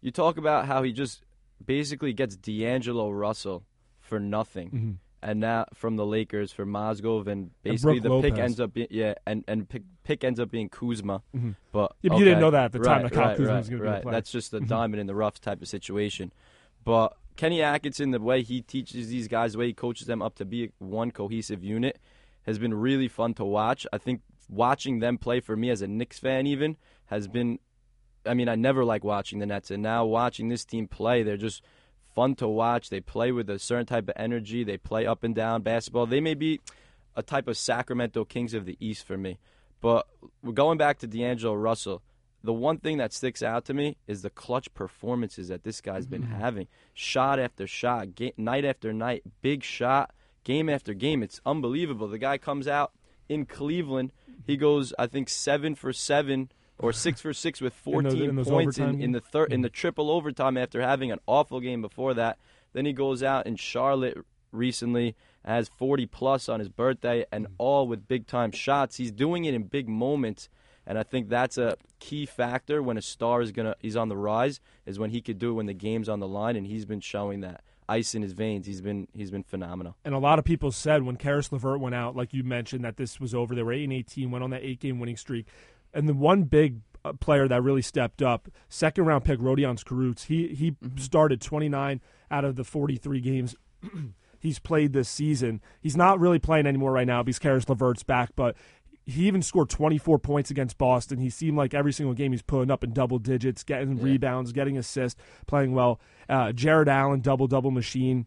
[0.00, 1.22] You talk about how he just
[1.64, 3.64] basically gets D'Angelo Russell
[3.98, 4.68] for nothing.
[4.68, 4.90] Mm-hmm.
[5.22, 8.86] And now from the Lakers for Mozgov and basically Brooke the pick ends up being
[8.90, 11.50] yeah and and pick, pick ends up being Kuzma, mm-hmm.
[11.72, 13.52] but Yeah, but you didn't know that at the time right, that Kyle right, Kuzma
[13.52, 14.02] right, was gonna be the right.
[14.02, 14.12] player.
[14.14, 14.66] That's just a mm-hmm.
[14.66, 16.32] diamond in the rough type of situation.
[16.84, 20.36] But Kenny Atkinson, the way he teaches these guys, the way he coaches them up
[20.36, 21.98] to be one cohesive unit,
[22.44, 23.86] has been really fun to watch.
[23.92, 27.58] I think watching them play for me as a Knicks fan, even has been.
[28.26, 31.38] I mean, I never like watching the Nets, and now watching this team play, they're
[31.38, 31.62] just
[32.14, 32.90] fun to watch.
[32.90, 34.64] They play with a certain type of energy.
[34.64, 36.06] They play up and down basketball.
[36.06, 36.60] They may be
[37.16, 39.38] a type of Sacramento Kings of the East for me.
[39.80, 40.06] But
[40.54, 42.02] going back to D'Angelo Russell.
[42.42, 46.06] The one thing that sticks out to me is the clutch performances that this guy's
[46.06, 46.40] been mm-hmm.
[46.40, 46.68] having.
[46.94, 51.22] Shot after shot, ga- night after night, big shot, game after game.
[51.22, 52.08] It's unbelievable.
[52.08, 52.92] The guy comes out
[53.28, 54.12] in Cleveland.
[54.46, 58.28] He goes, I think, seven for seven or six for six with In those- 14
[58.28, 59.74] in those points in, in the third in the mm-hmm.
[59.74, 62.38] triple overtime after having an awful game before that.
[62.72, 64.18] Then he goes out in Charlotte
[64.52, 67.54] recently, has 40 plus on his birthday, and mm-hmm.
[67.58, 68.96] all with big time shots.
[68.96, 70.48] He's doing it in big moments,
[70.86, 74.16] and I think that's a key factor when a star is gonna he's on the
[74.16, 76.84] rise is when he could do it when the game's on the line, and he's
[76.84, 78.66] been showing that ice in his veins.
[78.66, 79.96] He's been he's been phenomenal.
[80.04, 82.96] And a lot of people said when Caris Levert went out, like you mentioned, that
[82.96, 83.54] this was over.
[83.54, 85.46] They were eight and eighteen, went on that eight game winning streak,
[85.92, 90.26] and the one big uh, player that really stepped up, second round pick Rodions Kurucs.
[90.26, 92.00] He he started twenty nine
[92.30, 93.56] out of the forty three games.
[94.38, 95.60] He's played this season.
[95.82, 98.56] He's not really playing anymore right now because Caris Levert's back, but
[99.04, 101.18] he even scored 24 points against Boston.
[101.18, 104.78] He seemed like every single game he's putting up in double digits, getting rebounds, getting
[104.78, 106.00] assists, playing well.
[106.28, 108.26] Uh, Jarrett Allen, double double machine.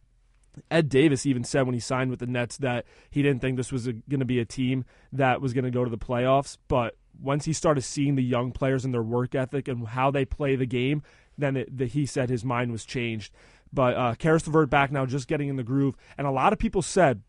[0.70, 3.72] Ed Davis even said when he signed with the Nets that he didn't think this
[3.72, 6.58] was going to be a team that was going to go to the playoffs.
[6.68, 10.26] But once he started seeing the young players and their work ethic and how they
[10.26, 11.02] play the game,
[11.38, 13.34] then it, the, he said his mind was changed.
[13.72, 15.96] But uh, Caris LeVert back now, just getting in the groove.
[16.18, 17.22] And a lot of people said,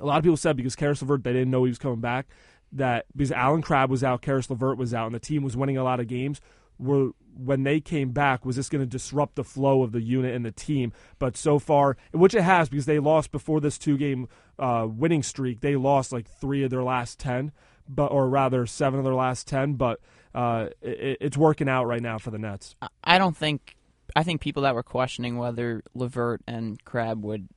[0.00, 2.26] a lot of people said because Caris LeVert, they didn't know he was coming back,
[2.72, 5.76] that because Allen Crabbe was out, Caris LeVert was out, and the team was winning
[5.76, 6.40] a lot of games.
[6.78, 10.34] Were when they came back, was this going to disrupt the flow of the unit
[10.34, 10.92] and the team?
[11.20, 14.28] But so far, which it has, because they lost before this two-game
[14.58, 17.52] uh, winning streak, they lost like three of their last ten,
[17.88, 19.74] but or rather seven of their last ten.
[19.74, 20.00] But
[20.34, 22.76] uh, it, it's working out right now for the Nets.
[23.04, 23.74] I- don't think.
[24.16, 27.48] I think people that were questioning whether Levert and Crabbe would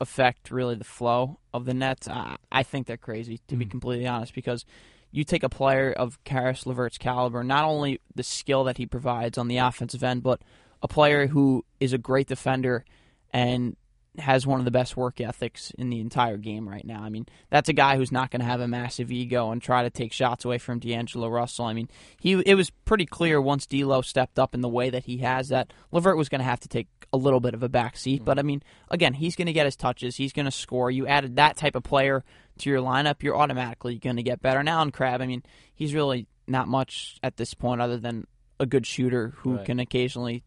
[0.00, 4.06] affect really the flow of the Nets, I, I think they're crazy to be completely
[4.06, 4.34] honest.
[4.34, 4.66] Because
[5.10, 9.38] you take a player of Caris Levert's caliber, not only the skill that he provides
[9.38, 10.42] on the offensive end, but
[10.82, 12.84] a player who is a great defender
[13.32, 13.76] and
[14.18, 17.02] has one of the best work ethics in the entire game right now.
[17.02, 19.82] I mean, that's a guy who's not going to have a massive ego and try
[19.82, 21.64] to take shots away from D'Angelo Russell.
[21.64, 21.88] I mean,
[22.20, 25.48] he it was pretty clear once D'Lo stepped up in the way that he has
[25.48, 28.24] that Levert was going to have to take a little bit of a back seat.
[28.24, 30.16] But I mean, again, he's going to get his touches.
[30.16, 30.90] He's going to score.
[30.90, 32.24] You added that type of player
[32.58, 34.62] to your lineup, you're automatically going to get better.
[34.62, 35.42] Now on Crabbe, I mean,
[35.74, 38.28] he's really not much at this point other than
[38.60, 39.64] a good shooter who Right.
[39.64, 40.44] can occasionally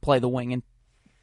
[0.00, 0.62] play the wing and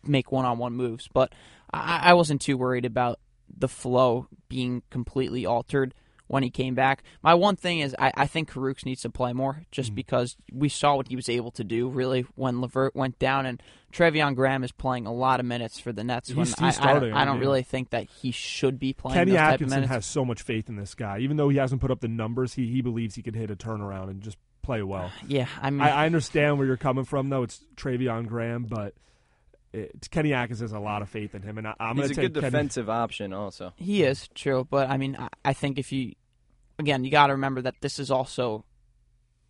[0.04, 1.08] make one-on-one moves.
[1.12, 1.34] But
[1.74, 3.20] I, I wasn't too worried about
[3.56, 5.94] the flow being completely altered
[6.28, 7.04] when he came back.
[7.24, 9.96] My one thing is I, I think Kurucs needs to play more just Mhm.
[9.96, 13.64] because we saw what he was able to do really when Levert went down and
[13.94, 16.28] Treveon Graham is playing a lot of minutes for the Nets.
[16.28, 17.42] He's- when he's I, I, starting, don't- I don't yeah.
[17.42, 20.42] really think that he should be playing Kenny those type of Atkinson has so much
[20.42, 21.20] faith in this guy.
[21.20, 23.56] Even though he hasn't put up the numbers, he, he believes he can hit a
[23.56, 25.10] turnaround and just play well.
[25.26, 27.44] yeah, I mean, I, I understand where you're coming from, though.
[27.44, 28.94] It's Treveon Graham, but
[29.74, 32.16] it, Kenny Atkinson has a lot of faith in him, and I, I'm going He's
[32.18, 32.52] to a take good Kenny.
[32.52, 33.74] defensive option, also.
[33.76, 36.14] He is true, but I mean, I, I think if you,
[36.80, 38.64] again, you got to remember that this is also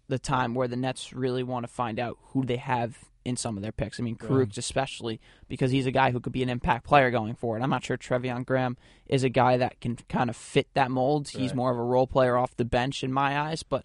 [0.08, 3.58] the time where the Nets really want to find out who they have in some
[3.58, 4.00] of their picks.
[4.00, 4.46] I mean, Yeah.
[4.56, 7.62] Especially because he's a guy who could be an impact player going forward.
[7.62, 8.78] I'm not sure Treveon Graham
[9.08, 11.28] is a guy that can kind of fit that mold.
[11.28, 13.64] He's more of a role player off the bench in my eyes.
[13.64, 13.84] But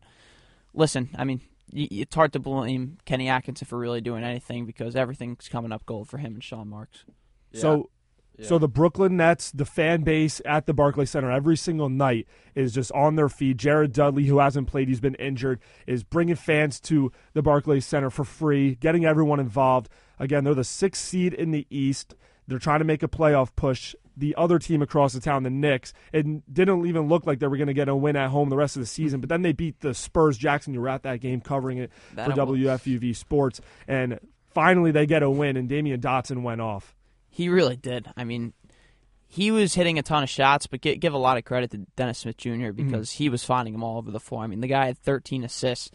[0.73, 4.96] listen, I mean, y- it's hard to blame Kenny Atkinson for really doing anything because
[4.96, 7.05] everything's coming up gold for him and Sean Marks.
[7.55, 7.90] So,
[8.38, 8.46] Yeah.
[8.46, 12.72] so the Brooklyn Nets, the fan base at the Barclays Center every single night is
[12.72, 13.59] just on their feet.
[13.59, 18.11] Jared Dudley, who hasn't played, he's been injured, is bringing fans to the Barclays Center
[18.11, 19.88] for free, getting everyone involved.
[20.18, 22.14] Again, they're the sixth seed in the East.
[22.48, 23.94] They're trying to make a playoff push.
[24.16, 27.57] The other team across the town, the Knicks, it didn't even look like they were
[27.57, 29.20] going to get a win at home the rest of the season.
[29.20, 30.37] But then they beat the Spurs.
[30.37, 32.59] Jackson, you were at that game covering it That for was.
[32.61, 34.18] WFUV Sports, and
[34.55, 35.57] finally they get a win.
[35.57, 36.94] And Damyean Dotson went off.
[37.31, 38.07] He really did.
[38.16, 38.53] I mean,
[39.29, 41.79] he was hitting a ton of shots, but gi- give a lot of credit to
[41.96, 42.51] Dennis Smith Jr.
[42.51, 42.72] Mm-hmm.
[42.90, 44.44] because he was finding them all over the floor.
[44.44, 45.90] I mean, the guy had 13 assists.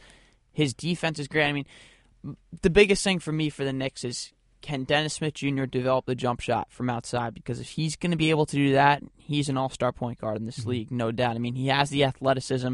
[0.52, 1.46] His defense is great.
[1.48, 1.66] I mean,
[2.64, 5.66] the biggest thing for me for the Knicks is can Dennis Smith Jr.
[5.66, 7.34] develop the jump shot from outside?
[7.34, 10.20] Because if he's going to be able to do that, he's an all star point
[10.20, 10.70] guard in this mm-hmm.
[10.70, 11.36] league, no doubt.
[11.36, 12.74] I mean, he has the athleticism,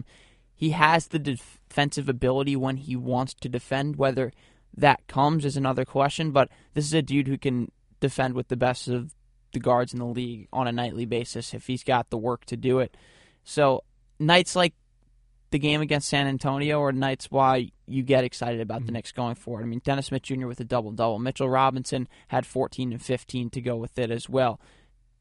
[0.56, 3.98] he has the defensive ability when he wants to defend.
[3.98, 4.32] Whether
[4.76, 8.58] that comes is another question, but this is a dude who can defend with the
[8.58, 9.13] best of
[9.52, 12.58] the guards in the league on a nightly basis if he's got the work to
[12.58, 12.98] do it.
[13.43, 13.84] So
[14.19, 14.74] nights like
[15.54, 18.94] the game against San Antonio are nights why you get excited about the mm-hmm.
[18.96, 19.62] Knicks going forward.
[19.62, 20.48] I mean, Dennis Smith Jr.
[20.48, 21.20] with a double double.
[21.20, 24.60] Mitchell Robinson had 14 and 15 to go with it as well.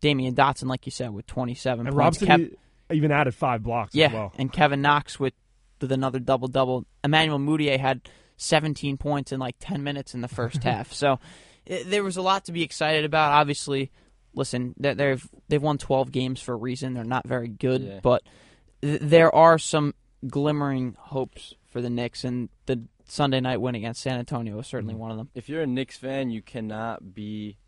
[0.00, 2.22] Damyean Dotson, like you said, with 27 And points.
[2.22, 4.32] Robson Kev- even added five blocks yeah, as well.
[4.38, 5.34] and Kevin Knox with
[5.82, 6.86] with another double double.
[7.04, 8.00] Emmanuel Mudiay had
[8.38, 10.94] 17 points in like 10 minutes in the first half.
[10.94, 11.18] So
[11.70, 13.32] i there was a lot to be excited about.
[13.32, 13.90] Obviously,
[14.34, 16.94] listen, they- they've they've won 12 games for a reason.
[16.94, 18.00] They're not very good, Yeah.
[18.02, 18.22] but
[18.80, 19.94] there are some
[20.26, 24.94] glimmering hopes for the Knicks, and the Sunday night win against San Antonio is certainly
[24.94, 25.02] mm-hmm.
[25.02, 25.30] one of them.
[25.34, 27.58] if you're a Knicks fan, you cannot be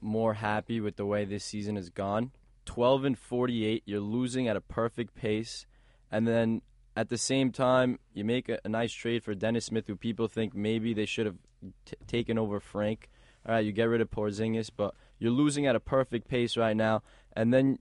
[0.00, 2.32] more happy with the way this season has gone.
[2.64, 5.66] 12 and 48, you're losing at a perfect pace,
[6.10, 6.62] and then
[6.96, 10.28] at the same time, you make a, a nice trade for Dennis Smith, who people
[10.28, 11.36] think maybe they should have
[11.84, 13.08] t- taken over Frank.
[13.46, 16.76] All right, you get rid of Porzingis, but you're losing at a perfect pace right
[16.76, 17.02] now,
[17.34, 17.78] and then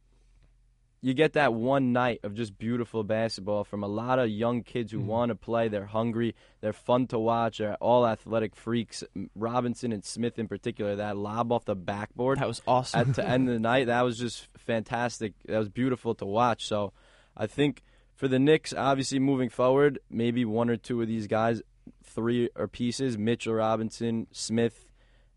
[1.01, 4.91] you get that one night of just beautiful basketball from a lot of young kids
[4.91, 5.05] who Mhm.
[5.05, 5.67] want to play.
[5.69, 6.35] They're hungry.
[6.59, 7.59] They're fun to watch.
[7.59, 9.03] They're all athletic freaks.
[9.35, 12.99] Robinson and Smith in particular, that lob off the backboard That was awesome.
[13.11, 15.33] at the end of the night, that was just fantastic.
[15.45, 16.65] That was beautiful to watch.
[16.65, 16.91] So
[17.37, 17.83] I think
[18.13, 21.61] for the Knicks, obviously moving forward, maybe one or two of these guys,
[22.03, 24.85] three or pieces, Mitchell Robinson, Smith,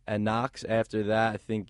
[0.09, 0.64] and Knox.
[0.64, 1.68] After that, I think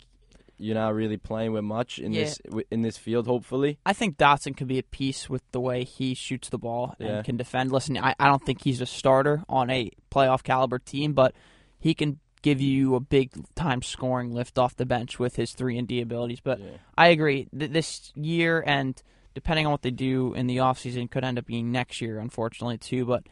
[0.57, 2.23] you're not really playing with much in Yeah.
[2.25, 3.27] this in this field.
[3.27, 6.95] Hopefully, I think Dotson could be at peace with the way he shoots the ball
[6.99, 7.21] and Yeah.
[7.23, 7.71] can defend.
[7.71, 11.33] Listen, I, I don't think he's a starter on a playoff caliber team, but
[11.79, 15.77] he can give you a big time scoring lift off the bench with his three
[15.77, 16.39] and D abilities.
[16.41, 16.65] But Yeah.
[16.97, 17.47] I agree.
[17.57, 19.01] Th- this year and
[19.33, 22.77] depending on what they do in the offseason could end up being next year, unfortunately,
[22.77, 23.05] too.
[23.05, 23.23] But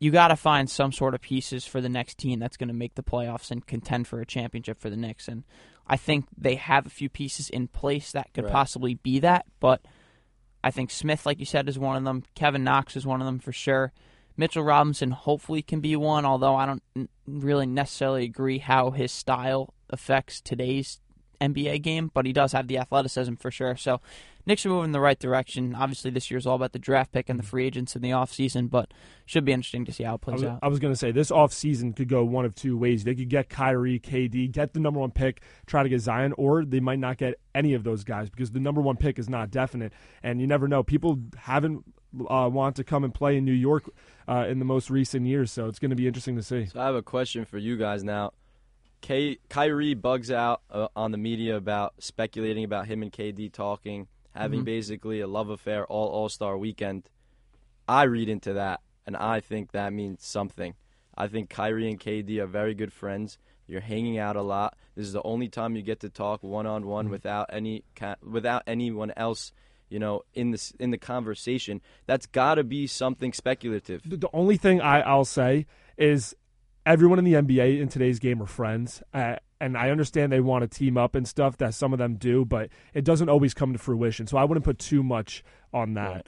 [0.00, 2.74] you got to find some sort of pieces for the next team that's going to
[2.74, 5.26] make the playoffs and contend for a championship for the Knicks.
[5.26, 5.44] And
[5.88, 8.52] I think they have a few pieces in place that could Right.
[8.52, 9.46] possibly be that.
[9.60, 9.82] But
[10.62, 12.24] I think Smith, like you said, is one of them.
[12.34, 13.92] Kevin Knox is one of them for sure.
[14.36, 19.74] Mitchell Robinson hopefully can be one, although I don't really necessarily agree how his style
[19.90, 21.00] affects today's
[21.40, 23.76] NBA game, but he does have the athleticism for sure.
[23.76, 24.00] So
[24.48, 25.74] Knicks are moving in the right direction.
[25.74, 28.70] Obviously, this year's all about the draft pick and the free agents in the offseason,
[28.70, 28.94] but
[29.26, 30.58] should be interesting to see how it I plays was, out.
[30.62, 33.04] I was going to say this offseason could go one of two ways.
[33.04, 36.64] They could get Kyrie, KD, get the number one pick, try to get Zion, or
[36.64, 39.50] they might not get any of those guys because the number one pick is not
[39.50, 40.82] definite, and you never know.
[40.82, 41.84] People haven't
[42.30, 43.84] uh, want to come and play in New York
[44.26, 46.64] uh, in the most recent years, so it's going to be interesting to see.
[46.64, 48.32] So I have a question for you guys now.
[49.00, 54.08] K- Kyrie bugs out uh, on the media about speculating about him and KD talking,
[54.34, 54.66] having Mhm.
[54.66, 57.08] basically a love affair all All Star weekend.
[57.86, 60.74] I read into that, and I think that means something.
[61.16, 63.38] I think Kyrie and KD are very good friends.
[63.66, 64.76] You're hanging out a lot.
[64.94, 67.84] This is the only time you get to talk one on one without any
[68.22, 69.52] without anyone else
[69.90, 71.80] you know, in this in the conversation.
[72.04, 74.02] That's got to be something speculative.
[74.04, 75.64] The, the only thing I, I'll say
[75.96, 76.36] is
[76.88, 79.02] everyone in the NBA in today's game are friends.
[79.12, 82.14] Uh, and I understand they want to team up and stuff that some of them
[82.14, 84.26] do, but it doesn't always come to fruition.
[84.26, 86.12] So I wouldn't put too much on that.
[86.12, 86.26] Right.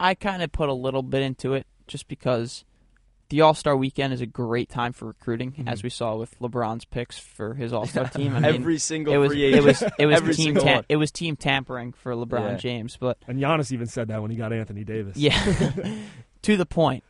[0.00, 2.64] I kind of put a little bit into it just because
[3.30, 5.68] the All Star Weekend is a great time for recruiting, Mm-hmm.
[5.68, 8.34] as we saw with LeBron's picks for his All Star team.
[8.34, 9.64] I mean, Every single it was free it agent.
[9.64, 12.56] was it was team single tam- it was team tampering for LeBron Yeah.
[12.56, 15.16] James, but And Giannis even said that when he got Anthony Davis.
[15.16, 15.38] yeah,
[16.42, 17.04] to the point.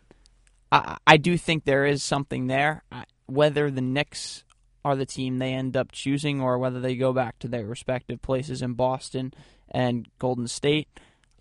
[0.71, 2.83] I, I do think there is something there.
[3.27, 4.45] Whether the Knicks
[4.85, 8.23] are the team they end up choosing, or whether they go back to their respective
[8.23, 9.35] places in Boston
[9.71, 10.89] and Golden State,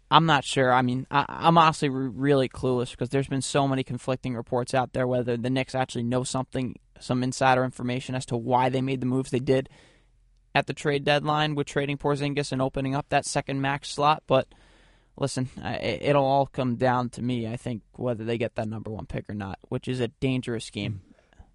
[0.10, 0.72] I'm not sure.
[0.72, 4.74] I mean, I, I'm honestly re- really clueless because there's been so many conflicting reports
[4.74, 8.82] out there whether the Knicks actually know something, some insider information as to why they
[8.82, 9.70] made the moves they did
[10.56, 14.24] at the trade deadline with trading Porzingis and opening up that second max slot.
[14.28, 14.48] But
[15.18, 17.48] listen, it- it'll all come down to me.
[17.48, 20.70] I think whether they get that number one pick or not, which is a dangerous
[20.70, 21.02] game.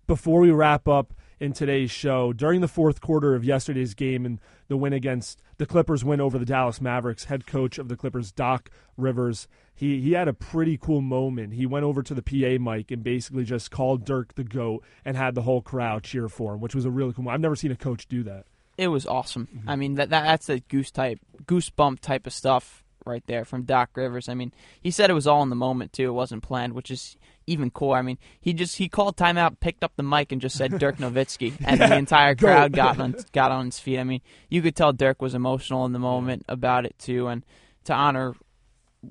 [0.07, 4.40] before we wrap up in today's show, during the fourth quarter of yesterday's game and
[4.68, 8.31] the win against the Clippers win over the Dallas Mavericks, head coach of the Clippers,
[8.33, 11.55] Doc Rivers, he, he had a pretty cool moment.
[11.55, 15.16] He went over to the PA mic and basically just called Dirk the GOAT and
[15.16, 17.72] had the whole crowd cheer for him, which was a really cool I've never seen
[17.72, 18.44] a coach do that.
[18.77, 19.48] It was awesome.
[19.55, 19.68] Mm-hmm.
[19.70, 23.62] I mean, that, that that's a goose type, goosebump type of stuff right there from
[23.62, 24.28] Doc Rivers.
[24.28, 26.08] I mean, he said it was all in the moment too.
[26.08, 27.98] It wasn't planned, which is even cooler.
[27.98, 30.98] I mean, he just he called timeout, picked up the mic, and just said Dirk
[30.98, 32.46] Nowitzki, and the entire Go.
[32.46, 33.98] crowd got on got on its feet.
[33.98, 37.44] I mean, you could tell Dirk was emotional in the moment about it too, and
[37.84, 38.34] to honor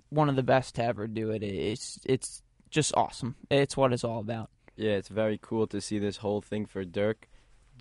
[0.09, 3.35] one of the best to ever do it, it's it's just awesome.
[3.49, 4.49] It's what it's all about.
[4.77, 7.27] Yeah, it's very cool to see this whole thing for Dirk.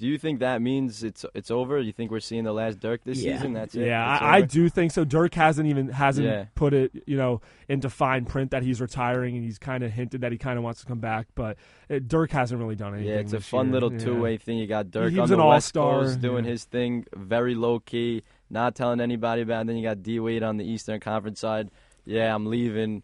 [0.00, 1.78] Do you think that means it's it's over?
[1.78, 3.36] You think we're seeing the last Dirk this Yeah.
[3.36, 3.52] season?
[3.52, 3.86] That's it.
[3.86, 5.04] Yeah, I, I do think so.
[5.04, 6.46] Dirk hasn't even hasn't Yeah.
[6.54, 10.22] put it, you know, into fine print that he's retiring, and he's kind of hinted
[10.22, 11.26] that he kind of wants to come back.
[11.34, 11.58] But
[11.90, 13.12] it, Dirk hasn't really done anything.
[13.12, 13.74] Yeah, it's a fun year.
[13.74, 14.56] little two-way thing.
[14.56, 16.50] You got Dirk He on was the an West all-star, Coast doing yeah.
[16.52, 19.60] his thing, very low key, not telling anybody about.
[19.62, 19.66] it.
[19.66, 21.70] Then you got D Wade on the Eastern Conference side.
[22.06, 23.02] Yeah, I'm leaving,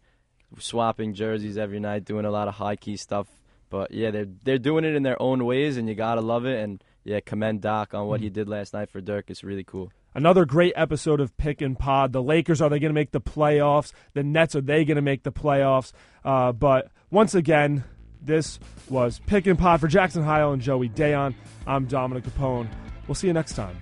[0.59, 3.27] swapping jerseys every night, doing a lot of high key stuff.
[3.69, 6.57] But yeah, they're they're doing it in their own ways, and you gotta love it.
[6.63, 8.09] And yeah, commend Doc on Mm-hmm.
[8.09, 9.29] what he did last night for Dirk.
[9.29, 9.91] It's really cool.
[10.13, 12.11] Another great episode of Pick and Pod.
[12.11, 13.91] The Lakers are they going to make the playoffs?
[14.13, 15.91] The Nets are they going to make the playoffs?
[16.25, 17.83] Uh, but once again,
[18.21, 21.33] this was Pick and Pod for Jackson Heil and Joey Dayon.
[21.65, 22.67] I'm Dominic Capone.
[23.07, 23.77] We'll see you next time.